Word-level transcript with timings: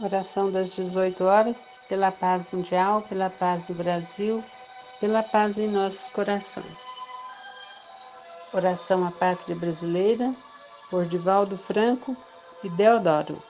Oração 0.00 0.48
das 0.48 0.70
18 0.70 1.24
horas, 1.24 1.76
pela 1.88 2.12
paz 2.12 2.46
mundial, 2.52 3.02
pela 3.02 3.28
paz 3.28 3.66
do 3.66 3.74
Brasil, 3.74 4.44
pela 5.00 5.24
paz 5.24 5.58
em 5.58 5.66
nossos 5.66 6.08
corações. 6.10 7.00
Oração 8.52 9.04
à 9.04 9.10
Pátria 9.10 9.56
Brasileira, 9.56 10.32
por 10.88 11.04
Divaldo 11.04 11.58
Franco 11.58 12.16
e 12.62 12.68
Deodoro. 12.68 13.42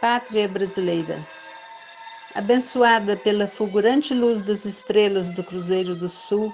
Pátria 0.00 0.48
Brasileira, 0.48 1.24
abençoada 2.34 3.16
pela 3.16 3.46
fulgurante 3.46 4.12
luz 4.12 4.40
das 4.40 4.64
estrelas 4.64 5.28
do 5.28 5.44
Cruzeiro 5.44 5.94
do 5.94 6.08
Sul, 6.08 6.52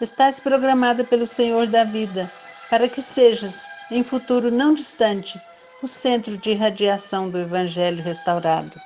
estás 0.00 0.40
programada 0.40 1.04
pelo 1.04 1.28
Senhor 1.28 1.68
da 1.68 1.84
vida 1.84 2.28
para 2.68 2.88
que 2.88 3.00
sejas, 3.00 3.64
em 3.88 4.02
futuro 4.02 4.50
não 4.50 4.74
distante, 4.74 5.40
o 5.84 5.86
centro 5.86 6.38
de 6.38 6.52
irradiação 6.52 7.28
do 7.28 7.36
Evangelho 7.36 8.02
restaurado. 8.02 8.80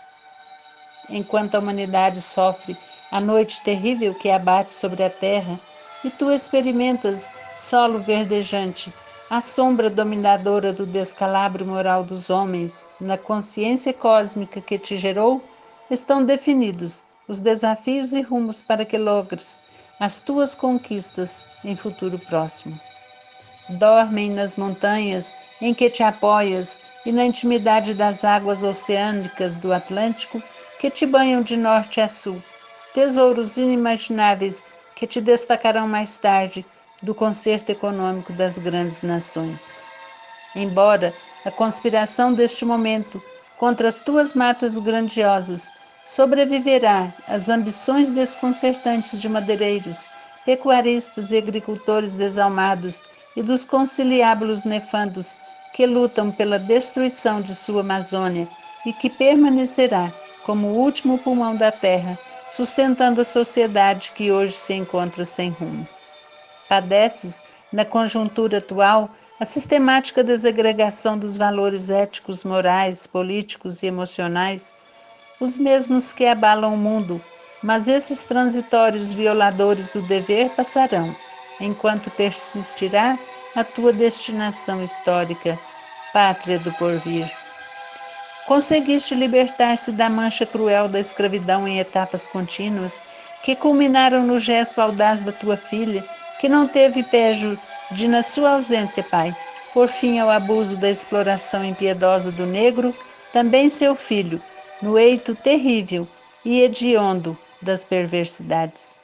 Enquanto 1.09 1.55
a 1.55 1.61
humanidade 1.61 2.21
sofre 2.21 2.77
a 3.13 3.21
noite 3.21 3.63
terrível 3.63 4.13
que 4.17 4.29
abate 4.29 4.75
sobre 4.75 5.05
a 5.05 5.09
terra, 5.09 5.61
e 6.03 6.11
tu 6.11 6.29
experimentas 6.29 7.31
solo 7.55 8.01
verdejante, 8.01 8.93
a 9.31 9.41
sombra 9.41 9.89
dominadora 9.89 10.73
do 10.73 10.85
descalabro 10.85 11.65
moral 11.65 12.03
dos 12.03 12.31
homens, 12.31 12.89
na 13.01 13.17
consciência 13.17 13.93
cósmica 13.95 14.61
que 14.61 14.77
te 14.77 14.97
gerou, 14.97 15.41
estão 15.89 16.25
definidos 16.25 17.05
os 17.29 17.39
desafios 17.39 18.13
e 18.13 18.23
rumos 18.23 18.61
para 18.61 18.85
que 18.85 18.99
logres 18.99 19.61
as 20.01 20.19
tuas 20.19 20.53
conquistas 20.53 21.47
em 21.65 21.77
futuro 21.77 22.19
próximo. 22.19 22.77
Dormem 23.69 24.31
nas 24.31 24.57
montanhas 24.57 25.33
em 25.61 25.73
que 25.73 25.91
te 25.91 26.03
apoias 26.03 26.88
e 27.05 27.13
na 27.13 27.25
intimidade 27.25 27.95
das 27.95 28.25
águas 28.25 28.63
oceânicas 28.63 29.57
do 29.57 29.73
Atlântico 29.73 30.43
que 30.79 30.91
te 30.91 31.07
banham 31.07 31.43
de 31.43 31.57
norte 31.57 32.01
a 32.01 32.09
sul, 32.09 32.43
tesouros 32.95 33.57
inimagináveis 33.57 34.65
que 34.95 35.07
te 35.07 35.21
destacarão 35.21 35.87
mais 35.87 36.15
tarde 36.15 36.65
do 37.03 37.15
concerto 37.15 37.71
econômico 37.71 38.33
das 38.33 38.59
grandes 38.59 39.03
nações. 39.03 39.89
Embora 40.55 41.15
a 41.45 41.51
conspiração 41.51 42.33
deste 42.33 42.65
momento 42.65 43.23
contra 43.57 43.89
as 43.89 44.01
tuas 44.01 44.35
matas 44.35 44.77
grandiosas 44.77 45.73
sobreviverá 46.05 47.13
às 47.27 47.49
ambições 47.49 48.09
desconcertantes 48.09 49.21
de 49.21 49.29
madeireiros, 49.29 50.09
pecuaristas 50.45 51.31
e 51.31 51.37
agricultores 51.37 52.15
desalmados 52.15 53.05
e 53.37 53.43
dos 53.43 53.65
conciliábulos 53.65 54.65
nefandos 54.65 55.39
que 55.73 55.87
lutam 55.87 56.31
pela 56.31 56.59
destruição 56.59 57.41
de 57.41 57.55
sua 57.55 57.81
Amazônia 57.83 58.49
e 58.85 58.93
que 58.93 59.11
permanecerá 59.11 60.13
como 60.45 60.69
o 60.69 60.77
último 60.77 61.19
pulmão 61.19 61.55
da 61.55 61.71
terra, 61.71 62.19
sustentando 62.49 63.21
a 63.21 63.25
sociedade 63.25 64.13
que 64.13 64.33
hoje 64.33 64.55
se 64.55 64.73
encontra 64.75 65.25
sem 65.25 65.51
rumo. 65.51 65.87
Padeces, 66.69 67.45
na 67.73 67.85
conjuntura 67.85 68.59
atual, 68.59 69.11
a 69.39 69.45
sistemática 69.45 70.25
desagregação 70.25 71.17
dos 71.17 71.37
valores 71.37 71.91
éticos, 71.91 72.45
morais, 72.45 73.07
políticos 73.07 73.83
e 73.83 73.87
emocionais, 73.87 74.75
os 75.39 75.57
mesmos 75.57 76.13
que 76.13 76.27
abalam 76.27 76.75
o 76.75 76.79
mundo, 76.79 77.23
mas 77.63 77.87
esses 77.87 78.25
transitórios 78.25 79.13
violadores 79.13 79.89
do 79.91 80.03
dever 80.03 80.51
passarão, 80.51 81.15
enquanto 81.61 82.11
persistirá 82.11 83.19
a 83.55 83.65
tua 83.65 83.93
destinação 83.93 84.83
histórica, 84.83 85.59
pátria 86.13 86.59
do 86.59 86.73
porvir. 86.73 87.31
Conseguiste 88.47 89.15
libertar-se 89.15 89.93
da 89.93 90.09
mancha 90.09 90.47
cruel 90.47 90.89
da 90.89 90.99
escravidão 90.99 91.69
em 91.69 91.79
etapas 91.79 92.27
contínuas, 92.27 93.01
que 93.43 93.55
culminaram 93.55 94.23
no 94.23 94.39
gesto 94.39 94.81
audaz 94.81 95.21
da 95.21 95.33
tua 95.33 95.57
filha, 95.57 96.05
que 96.41 96.49
não 96.49 96.67
teve 96.67 97.03
pejo 97.03 97.59
de, 97.91 98.09
na 98.09 98.23
sua 98.23 98.53
ausência, 98.53 99.03
pai, 99.03 99.37
por 99.73 99.89
fim 99.89 100.19
ao 100.19 100.31
abuso 100.31 100.77
da 100.77 100.91
exploração 100.91 101.65
impiedosa 101.65 102.33
do 102.33 102.47
negro, 102.47 102.95
também 103.33 103.69
seu 103.69 103.95
filho, 103.95 104.41
no 104.81 104.99
eito 104.99 105.35
terrível 105.35 106.09
e 106.45 106.63
hediondo 106.63 107.37
das 107.61 107.85
perversidades. 107.85 108.99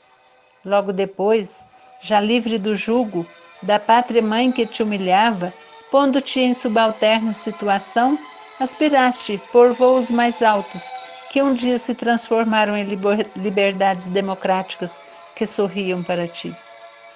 Logo 0.65 0.93
depois, 0.93 1.67
já 2.01 2.21
livre 2.21 2.59
do 2.59 2.75
jugo, 2.75 3.27
da 3.65 3.79
pátria 3.79 4.23
mãe 4.23 4.53
que 4.53 4.67
te 4.67 4.83
humilhava, 4.83 5.53
pondo-te 5.91 6.41
em 6.41 6.55
subalterna 6.55 7.33
situação, 7.33 8.19
aspiraste 8.61 9.41
por 9.51 9.73
voos 9.73 10.11
mais 10.11 10.43
altos, 10.43 10.91
que 11.31 11.43
um 11.43 11.55
dia 11.55 11.79
se 11.79 11.95
transformaram 11.95 12.77
em 12.77 12.85
liberdades 13.37 14.07
democráticas 14.07 15.01
que 15.35 15.47
sorriam 15.47 16.03
para 16.03 16.29
ti. 16.29 16.55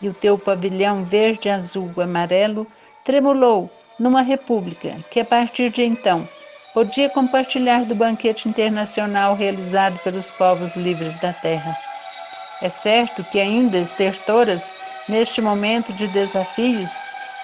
E 0.00 0.08
o 0.08 0.14
teu 0.14 0.38
pavilhão 0.38 1.04
verde, 1.04 1.48
azul, 1.48 1.92
amarelo 1.98 2.66
tremulou 3.04 3.70
numa 3.98 4.22
república 4.22 4.96
que, 5.10 5.20
a 5.20 5.24
partir 5.24 5.70
de 5.70 5.82
então, 5.82 6.28
podia 6.72 7.08
compartilhar 7.08 7.84
do 7.84 7.94
banquete 7.94 8.48
internacional 8.48 9.34
realizado 9.34 9.98
pelos 10.00 10.30
povos 10.30 10.76
livres 10.76 11.14
da 11.16 11.32
terra. 11.32 11.76
É 12.60 12.68
certo 12.68 13.24
que 13.24 13.40
ainda 13.40 13.78
estertoras 13.78 14.72
Neste 15.08 15.40
momento 15.40 15.90
de 15.92 16.06
desafios, 16.06 16.90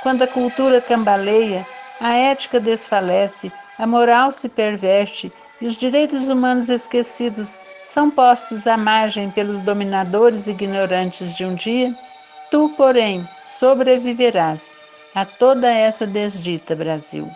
quando 0.02 0.22
a 0.22 0.26
cultura 0.26 0.82
cambaleia, 0.82 1.66
a 1.98 2.12
ética 2.12 2.60
desfalece, 2.60 3.50
a 3.78 3.86
moral 3.86 4.30
se 4.30 4.50
perverte 4.50 5.32
e 5.62 5.66
os 5.66 5.75
direitos 5.75 6.28
humanos 6.28 6.69
esquecidos 6.69 7.58
são 7.82 8.10
postos 8.10 8.66
à 8.66 8.76
margem 8.76 9.30
pelos 9.30 9.58
dominadores 9.60 10.47
ignorantes 10.47 11.34
de 11.34 11.47
um 11.47 11.54
dia, 11.54 11.94
tu, 12.50 12.69
porém, 12.76 13.26
sobreviverás 13.42 14.76
a 15.14 15.25
toda 15.25 15.70
essa 15.70 16.06
desdita, 16.06 16.76
Brasil. 16.76 17.31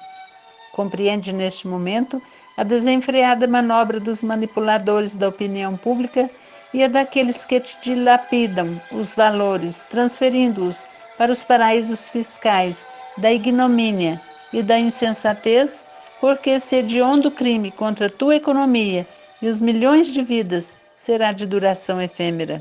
Compreende 0.73 1.33
neste 1.33 1.67
momento 1.67 2.21
a 2.57 2.65
desenfreada 2.65 3.47
manobra 3.47 3.99
dos 3.99 4.23
manipuladores 4.23 5.15
da 5.15 5.29
opinião 5.29 5.75
pública 5.75 6.29
e 6.73 6.83
a 6.85 6.89
daqueles 6.89 7.45
que 7.45 7.61
te 7.61 7.79
dilapidam 7.81 8.81
os 8.93 9.15
valores, 9.15 9.85
transferindo-os 9.89 10.87
para 11.17 11.33
os 11.33 11.43
paraísos 11.43 12.09
fiscais 12.09 12.87
da 13.17 13.33
ignomínia 13.33 14.21
e 14.53 14.63
da 14.63 14.79
insensatez, 14.79 15.87
porque 16.21 16.51
esse 16.51 16.77
hediondo 16.77 17.31
crime 17.31 17.71
contra 17.71 18.07
a 18.07 18.11
tua 18.11 18.37
economia 18.37 19.07
e 19.41 19.49
os 19.49 19.61
milhões 19.61 20.13
de 20.13 20.23
vidas 20.23 20.77
será 20.97 21.33
de 21.33 21.47
duração 21.47 22.01
efêmera. 22.01 22.61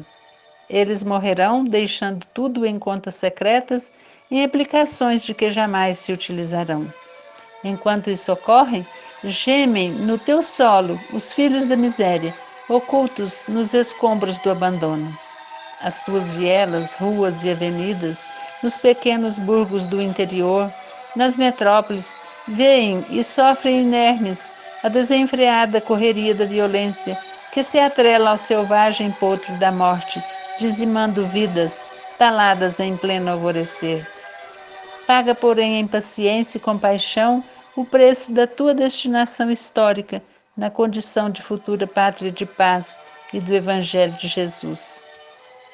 Eles 0.70 1.04
morrerão, 1.04 1.64
deixando 1.64 2.26
tudo 2.34 2.66
em 2.66 2.78
contas 2.78 3.16
secretas 3.16 3.92
em 4.30 4.44
aplicações 4.44 5.22
de 5.22 5.34
que 5.34 5.50
jamais 5.50 6.00
se 6.00 6.12
utilizarão. 6.12 6.92
Enquanto 7.64 8.10
isso 8.10 8.32
ocorre, 8.32 8.86
gemem 9.24 9.92
no 9.92 10.18
teu 10.18 10.44
solo 10.44 11.00
os 11.12 11.34
filhos 11.34 11.66
da 11.66 11.76
miséria 11.76 12.34
ocultos 12.70 13.46
nos 13.48 13.74
escombros 13.74 14.38
do 14.40 14.52
abandono. 14.52 15.18
As 15.82 16.04
tuas 16.04 16.32
vielas, 16.32 16.96
ruas 16.96 17.44
e 17.44 17.52
avenidas, 17.52 18.26
nos 18.62 18.78
pequenos 18.78 19.40
burgos 19.40 19.86
do 19.86 20.02
interior, 20.02 20.72
nas 21.16 21.38
metrópoles, 21.38 22.18
veem 22.48 23.06
e 23.10 23.24
sofrem 23.24 23.82
inermes 23.82 24.52
a 24.84 24.90
desenfreada 24.90 25.80
correria 25.80 26.34
da 26.34 26.46
violência 26.46 27.18
que 27.52 27.64
se 27.64 27.80
atrela 27.80 28.32
ao 28.32 28.38
selvagem 28.38 29.12
potro 29.12 29.54
da 29.58 29.72
morte, 29.72 30.24
dizimando 30.60 31.26
vidas 31.28 31.82
taladas 32.18 32.80
em 32.80 32.98
pleno 32.98 33.32
alvorecer. 33.32 34.06
Paga, 35.06 35.34
porém, 35.34 35.80
em 35.80 35.88
paciência 35.88 36.58
e 36.58 36.62
compaixão 36.62 37.44
o 37.76 37.86
preço 37.86 38.34
da 38.34 38.46
tua 38.46 38.74
destinação 38.74 39.50
histórica 39.50 40.22
na 40.58 40.72
condição 40.72 41.30
de 41.30 41.42
futura 41.44 41.86
pátria 41.86 42.32
de 42.32 42.46
paz 42.46 42.98
e 43.32 43.40
do 43.40 43.54
Evangelho 43.54 44.14
de 44.14 44.28
Jesus. 44.28 45.06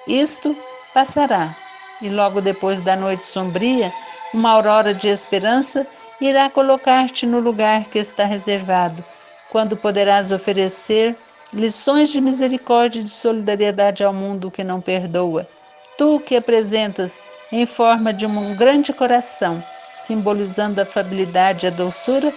Isto 0.06 0.56
passará, 0.94 1.56
e 2.02 2.10
logo 2.10 2.42
depois 2.42 2.80
da 2.80 2.96
noite 2.96 3.26
sombria, 3.26 3.94
uma 4.34 4.52
aurora 4.52 4.94
de 4.94 5.08
esperança 5.08 5.88
irá 6.20 6.50
colocar-te 6.50 7.26
no 7.26 7.40
lugar 7.40 7.86
que 7.86 7.98
está 7.98 8.26
reservado, 8.26 9.04
quando 9.50 9.78
poderás 9.78 10.32
oferecer 10.32 11.16
lições 11.54 12.10
de 12.10 12.20
misericórdia 12.20 13.00
e 13.00 13.04
de 13.04 13.10
solidariedade 13.10 14.04
ao 14.04 14.12
mundo 14.12 14.52
que 14.52 14.64
não 14.64 14.82
perdoa. 14.82 15.48
Tu 15.98 16.20
que 16.22 16.36
apresentas 16.36 17.22
em 17.52 17.66
forma 17.66 18.12
de 18.12 18.26
um 18.26 18.56
grande 18.56 18.92
coração, 18.92 19.64
simbolizando 19.96 20.82
a 20.82 20.84
afabilidade 20.84 21.66
e 21.66 21.70
a 21.70 21.72
doçura, 21.72 22.34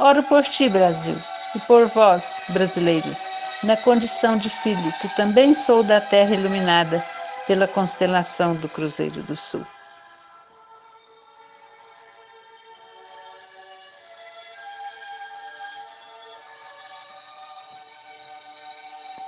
oro 0.00 0.22
por 0.24 0.42
ti, 0.42 0.68
Brasil 0.68 1.16
e 1.54 1.60
por 1.60 1.88
vós, 1.88 2.42
brasileiros, 2.48 3.30
na 3.62 3.76
condição 3.76 4.36
de 4.36 4.50
filho, 4.50 4.92
que 4.92 5.08
também 5.08 5.54
sou 5.54 5.82
da 5.84 6.00
terra 6.00 6.34
iluminada 6.34 7.06
pela 7.46 7.68
constelação 7.68 8.56
do 8.56 8.68
Cruzeiro 8.68 9.22
do 9.22 9.36
Sul. 9.36 9.66